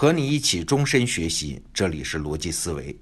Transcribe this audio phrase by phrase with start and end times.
[0.00, 2.98] 和你一起终身学习，这里是逻辑思维。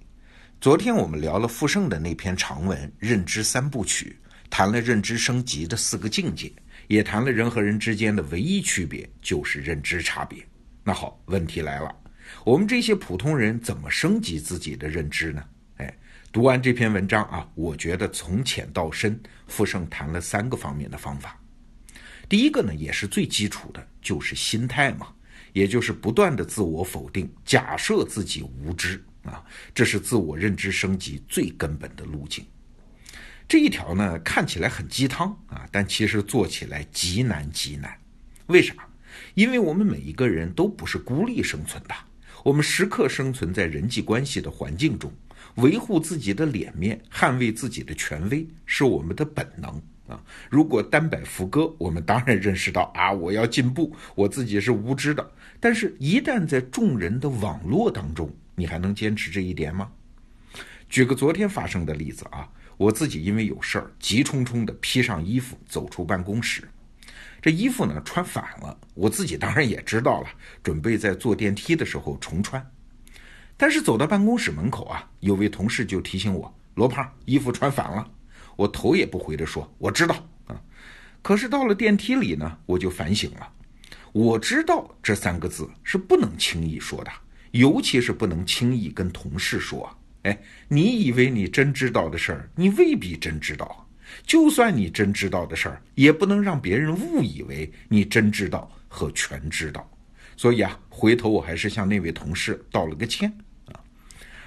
[0.61, 4.19] 昨天我们聊了傅盛的那篇长文《认知三部曲》，
[4.51, 6.51] 谈了认知升级的四个境界，
[6.89, 10.45] 也谈了人和人之间的唯一区别就是认知差别。
[10.83, 11.95] 那好，问题来了，
[12.45, 15.45] 我们这些普通人怎么升级自己的认知呢？
[15.77, 15.97] 哎，
[16.33, 21.41] 读完这篇文章啊，我觉得从浅到深，傅盛谈了三个方面的方法。
[22.29, 25.07] 第一个呢，也是最基础的，就是心态嘛。
[25.53, 32.45] 也就是不断的自我否定，假设自己无知啊，这是自我认知升级最根本的路径。
[33.47, 37.99] 这一条呢，看起来很鸡汤啊，但其实做起来极难极难。
[38.47, 38.75] 为啥？
[39.35, 41.95] 因为我们每一个人都不是孤立生存的，
[42.45, 45.13] 我们时刻生存在人际关系的环境中，
[45.57, 49.83] 维护自己的脸面，捍卫自己的权威，是我们的本能。
[50.09, 55.31] 啊，如果单摆副歌，我们当然认识到啊，我要进步，我自己是无知的。
[55.61, 59.91] 但是，一旦在众人的网络当中，你还能坚持这一点吗？
[60.89, 66.67] 举个昨天发生的例子啊，我自己因为有事儿，急匆匆地披上衣服走出办公室，
[67.43, 70.29] 这衣服呢穿反了，我自己当然也知道了，
[70.63, 72.65] 准备在坐电梯的时候重穿。
[73.57, 78.09] 但是走到办公室门口啊，有位同事就提醒我：“罗胖，衣服穿反了。”
[78.59, 80.17] 我头也不回地说：“我知道
[80.49, 80.61] 啊。”
[81.23, 83.49] 可是到了电梯里呢，我就反省了。
[84.13, 87.11] 我知道这三个字是不能轻易说的，
[87.53, 89.89] 尤其是不能轻易跟同事说。
[90.23, 90.37] 哎，
[90.67, 93.89] 你以为你真知道的事儿，你未必真知道。
[94.27, 99.89] 就算你真知道的事儿，也不能让别人误以为你真知道和全知道。
[100.37, 103.33] 所以啊，回头我还是向那位同事道了个歉
[103.67, 103.79] 啊。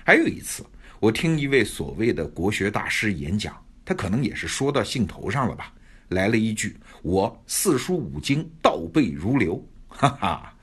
[0.03, 0.65] 还有一次，
[0.99, 3.55] 我听一位所谓的国学大师演讲。
[3.91, 5.73] 他可能也是说到兴头上了吧，
[6.07, 9.61] 来了一句：“我四书五经倒背如流。
[9.89, 10.55] ”哈哈，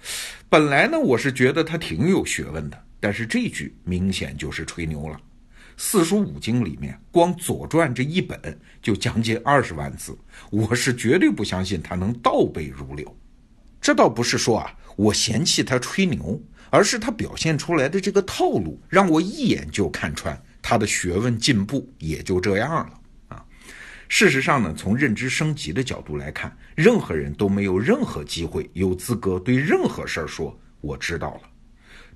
[0.49, 5.21] 本来呢，我是觉得他挺有学问的，但是这句明显就是吹牛了。
[5.77, 10.17] 四书五经里面，光《左传》这一本就将近二十万字，
[10.51, 13.15] 我是绝对不相信他能倒背如流。
[13.79, 22.98] 这倒不是说啊，我嫌弃他吹牛，而是他表现出来的这个套路，让我一眼就看穿他的学问进步也就这样了。
[24.09, 31.43] 事实上呢，从认知升级的角度来看，任何人都没有任何机会有资格对任何事儿说“我知道了”，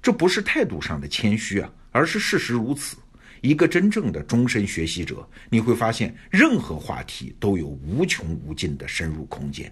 [0.01, 2.97] 这不是态度上的谦虚啊，而是事实如此。
[3.43, 9.71] 一个真正的终身学习者，你会发现任何话题都有无穷无尽的深入空间。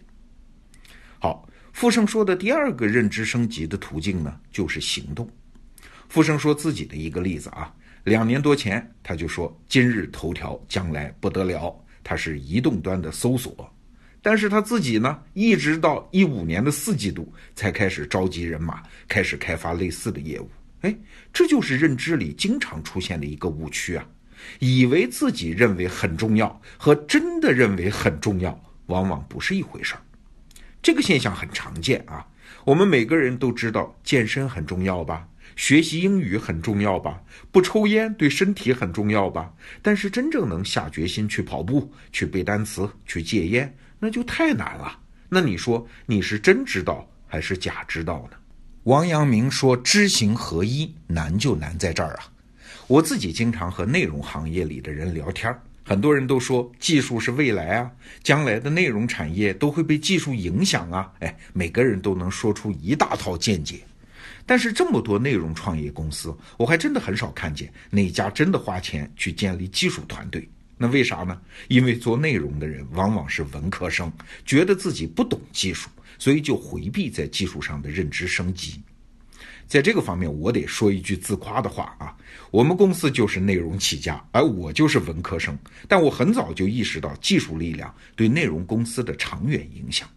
[1.19, 5.29] 好，傅盛说的第二个认知升级的途径呢，就是行动。
[6.09, 7.73] 傅盛说自己的一个例子啊，
[8.05, 13.73] 两年多前他就说：“今日头条，将来不得了。”它是移动端的搜索，
[14.23, 20.51] 但是他自己呢，一直到一五年的四季度才开始召集人马，开始开发类似的业务。
[20.83, 20.97] 哎，
[21.33, 24.07] 这就是认知里经常出现的一个误区啊，
[24.59, 30.01] 以为自己认为很重要和真的认为很重要，往往不是一回事儿。
[30.83, 32.27] 这个现象很常见啊，
[32.65, 35.29] 我们每个人都知道健身很重要吧？
[35.57, 37.21] 学习英语很重要吧？
[37.51, 39.53] 不抽烟对身体很重要吧？
[39.83, 44.99] 但是真正能下决心去跑步、去背单词、去戒烟，那就太难了。
[45.29, 48.37] 那你说你是真知道还是假知道呢？
[48.85, 52.25] 王阳明说：“知行合一，难就难在这儿啊！”
[52.89, 57.91] 我自己经常和内容行业里的人聊天，很多人都说技术是未来啊，
[58.23, 61.13] 将来的内容产业都会被技术影响啊。
[61.21, 63.81] 哎，每个人都能说出一大套见解。
[64.47, 70.49] 但是这么多内容创业公司，我还真的很少看见哪家真的花钱去建立技术团队。
[70.77, 71.39] 那为啥呢？
[71.69, 74.11] 因为做内容的人往往是文科生，
[74.47, 78.81] 觉得自己不懂技术，所以就回避在技术上的认知升级。
[79.67, 82.17] 在这个方面，我得说一句自夸的话啊，
[82.51, 85.57] 我们公司就是内容起家，而我就是文科生，
[85.87, 90.09] 但我很早就意识到技术力量对内容公司的长远影响。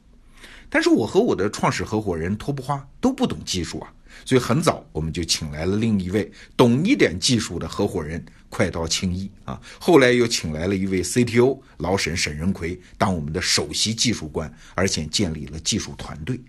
[0.70, 3.94] 但是我和我的创始合伙人托布花都不懂技术啊。
[4.26, 16.40] 所以很早我们就请来了另一位懂一点技术的合伙人快刀青衣啊，后来又请来了一位 CTO 老沈沈仁奎当我们的首席技术官，而且建立了技术团队。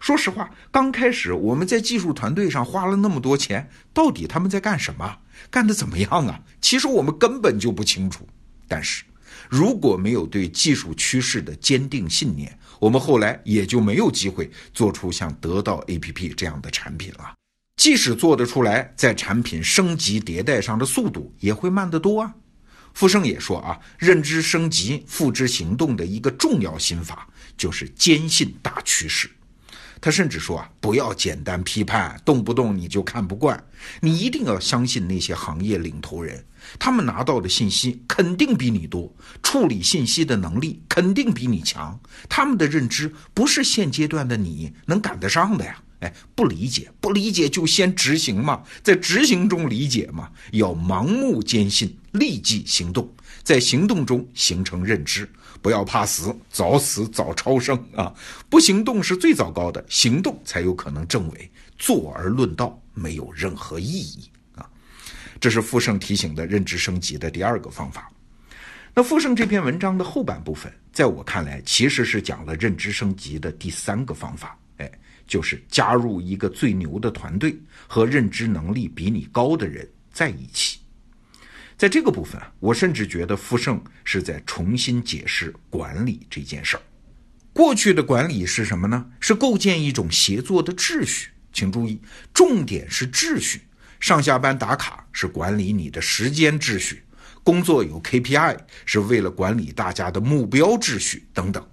[0.00, 5.20] 说实话，刚开始我们在技术团队上花了那么多钱，到底他们在干什么，
[5.50, 6.42] 干得怎么样啊？
[6.60, 8.28] 其实我们根本就不清楚。
[8.68, 9.04] 但是
[9.48, 17.32] 如果没有对技术趋势的坚定信念，我们后来也就没有机会做出像得到 APP 这样的产品了。
[17.76, 22.34] 即使做得出来，在产品升级迭代上的速度也会慢得多啊。
[22.92, 27.26] 傅盛也说啊，认知升级、付之行动的一个重要心法
[27.56, 29.30] 就是坚信大趋势。
[30.04, 33.58] 他甚至说啊，不要简单批判，动不动你就看不惯，
[34.02, 36.44] 你一定要相信那些行业领头人，
[36.78, 39.10] 他们拿到的信息肯定比你多，
[39.42, 41.98] 处理信息的能力肯定比你强，
[42.28, 45.80] 他们的认知不是现阶段的你能赶得上的呀。
[46.00, 53.10] 哎，不理解，不理解就先执行嘛，在执行中理解嘛，要盲目坚信，立即行动，
[53.44, 55.28] 在行动中形成认知。
[55.62, 58.12] 不要怕死，早死早超生啊！
[58.50, 61.50] 不行动是最糟糕的，行动才有可能证伪。
[61.78, 64.68] 坐而论道没有任何意义啊！
[65.40, 68.12] 这是傅盛提醒的认知升级的第二个方法。
[68.94, 74.90] 那傅盛这篇文章的后半部分，在我看来，其实是讲了认知升级的第三个方法，哎，
[75.26, 77.56] 就是加入一个最牛的团队，
[77.86, 80.78] 和认知能力比你高的人在一起。
[81.76, 86.82] 在这个部分，我甚至觉得傅盛是在重新解释管理这件事儿。
[87.52, 89.06] 过去的管理是什么呢？
[89.20, 91.30] 是构建一种协作的秩序。
[91.52, 92.00] 请注意，
[92.32, 93.62] 重点是秩序。
[94.00, 97.04] 上下班打卡是管理你的时间秩序，
[97.42, 101.64] 工作有 KPI 是为了管理大家的目标秩序等等。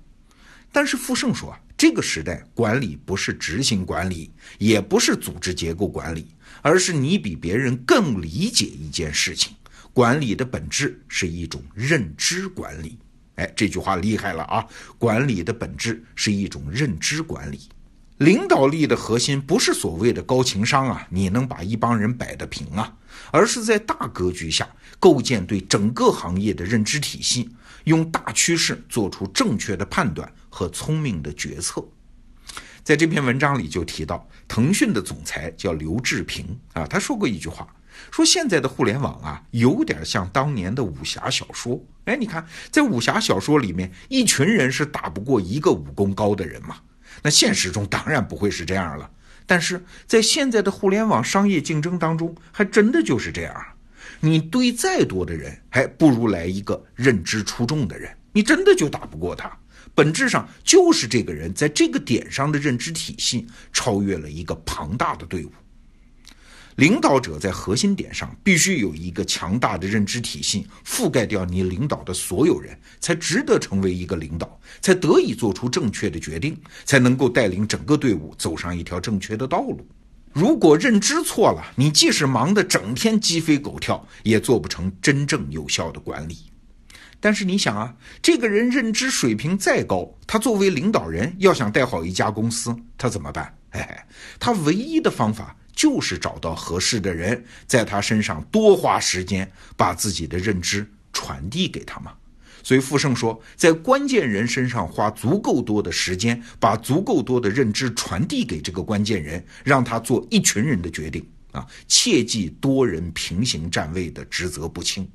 [0.71, 6.27] 但是傅盛说啊，这个时代管理不是执行管理，也不是组织结构管理，
[6.61, 9.53] 而是你比别人更理解一件事情。
[9.93, 12.97] 管理的本质是一种认知管理，
[13.35, 14.65] 哎，这句话厉害了啊！
[14.97, 17.67] 管理的本质是一种认知管理，
[18.19, 22.95] 领导力的核心不是所谓的高情商啊，你能把一帮人摆得平啊，
[23.31, 24.65] 而是在大格局下
[24.97, 27.49] 构建对整个行业的认知体系，
[27.83, 31.85] 用大趋势做出正确的判断和聪明的决策。
[32.81, 37.67] 在这篇文章里就提到，腾讯的总裁叫刘志平啊，他说过一句话。
[38.11, 41.83] 说现在的互联网啊，有点像当年的武侠小说。
[42.05, 46.77] 哎，你看，在武侠小说里面，一群人是打不过一个武功高的人嘛。
[47.23, 49.09] 那现实中当然不会是这样了。
[49.45, 53.65] 但是在现在的互联网商业竞争当中，还真的就是这样。
[54.19, 59.51] 你堆再多的人，还不如来一个认知出众的人，你真的就打不过他。
[59.93, 65.51] 本质上就是这个人在这个点上的认知体系超越了一个庞大的队伍。
[66.77, 79.85] 领导者在核心点上必须有一个强大的认知体系，覆盖掉你领导的所有人，才值得成为一个领导，才得以做出正确的决定，才能够带领整个队伍走上一条正确的道路。
[80.31, 86.37] 如果认知错了，你即使忙得整天鸡飞狗跳，也做不成真正有效的管理。
[87.19, 93.53] 但是你想啊，这个人认知水平再高，他作为领导人要想带好一家公司，他怎么办？
[93.71, 94.07] 哎，
[94.39, 95.55] 他唯一的方法。
[95.81, 102.13] 就是找到合适的人，在他身上多花时间，把自己的认知传递给他嘛。
[102.61, 111.65] 所以傅盛说，在关键人身上花足够多的时间，把足够多的认知传递给这个关键人，让他做一群人的决定啊！
[111.87, 115.09] 切记多人平行站位的职责不清。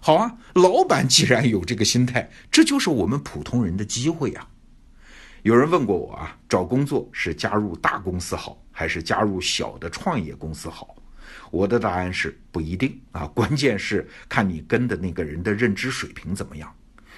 [0.00, 4.48] 好啊，老板既然有这个心态，这就是我们普通人的机会啊。
[5.44, 8.58] 有人问过我啊，找工作是加入大公司好？
[8.82, 10.96] 还是加入小的创业公司好？
[11.52, 16.68] 我的答案是不一定啊，关键是看你跟的那个人的认知水平怎么样。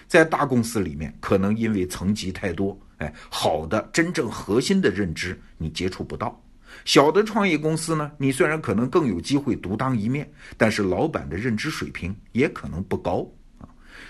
[0.06, 6.38] 在大公司里面，可能因为层级太多，哎，好的真正核心的认知你接触不到。
[6.84, 13.26] 小的创业公司呢，你虽然可能更有机会独当一面，但是老板的认知水平也可能不高
[13.58, 13.64] 啊。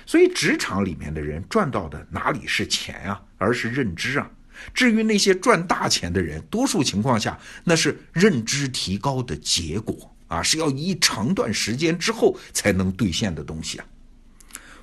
[0.05, 4.29] 所以职场里面的人赚到的哪里是钱啊，而是认知啊。
[4.73, 13.85] 至于那些赚大钱的人，多数情况下那是认知提高的结果啊，是要一长段时间之后才能兑现的东西啊。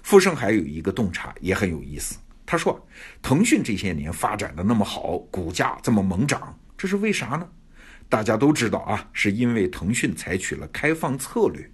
[0.03, 2.88] 富盛还有一个洞察也很有意思，他说，
[3.21, 7.47] 腾讯这些年发展的那么好，股价这么猛涨，这是为啥呢？
[8.09, 11.69] 大家都知道啊，是因为腾讯采取了开放策略。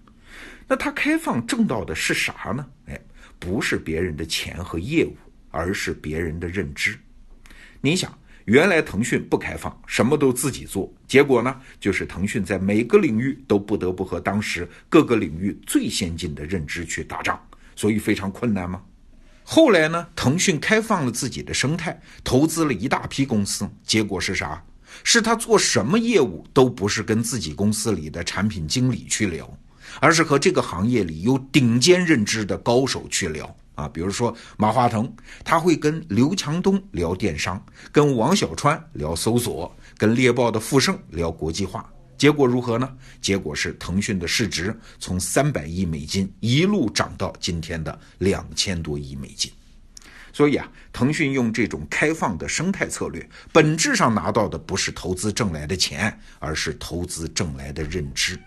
[0.68, 2.66] 那它开放挣到的是啥呢？
[2.88, 3.00] 哎，
[3.40, 5.16] 不是别人的钱和业务，
[5.50, 7.00] 而是别人的认知。
[7.88, 8.14] 你想，
[8.44, 17.42] 原来腾讯不开放，什么都自己做，结果呢，就是腾讯在每个领域都不得不和当时各个领域最先进的认知去打仗，
[17.78, 18.82] 所以非常困难吗？
[19.42, 24.62] 后来呢，腾讯开放了自己的生态，投资了一大批公司，结果是啥？
[25.02, 29.58] 是他做什么业务都不是跟自己公司里的产品经理去聊，
[30.00, 33.56] 而是和这个行业里有顶尖认知的高手去聊。
[33.76, 35.08] 啊，比如说马化腾，
[35.44, 42.92] 他会跟刘强东聊电商，跟王小川聊搜索，跟猎豹的傅盛聊国际化，结果如何呢？
[43.22, 49.52] 结果是腾讯的市值从三百亿美金一路涨到今天的两千多亿美金。
[50.34, 58.40] 所以啊，腾讯用这种开放的生态策略，本质上拿到的不是投资挣来的钱，而是投资挣来的认知。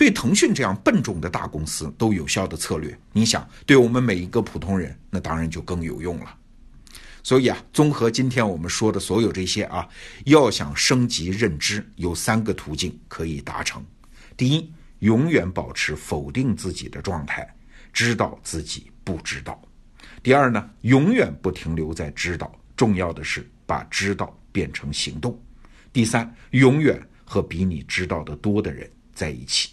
[0.00, 6.34] 对腾讯这样笨重的大公司都有效的策略，你想，对我们每一个普通人，那当然就更有用了。
[7.22, 9.86] 所以啊，综合今天我们说的所有这些啊，
[10.24, 13.84] 要想升级认知，有三个途径可以达成。
[14.38, 17.46] 第一，永远保持否定自己的状态，
[17.92, 19.60] 知道自己不知道。
[20.22, 25.38] 第二呢，永远不停留在知道，重要的是把知道变成行动。
[25.92, 29.72] 第三，永远和比你知道的多的人在一起。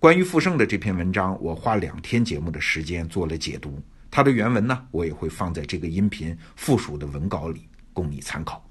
[0.00, 3.78] 关于富盛的这篇文章，我花两天节目的时间做了解读。
[4.10, 8.66] 它的原文呢，我也会放在这个音频附属的文稿里，供你参考。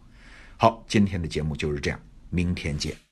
[0.58, 2.00] 好，今天的节目就是这样，
[2.32, 3.09] 明天见。